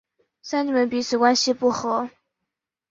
[0.41, 2.09] 三姐妹彼此关系不和。